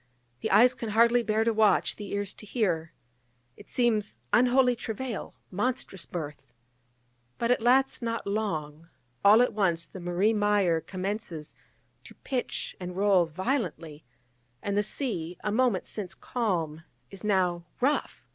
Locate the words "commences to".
10.81-12.15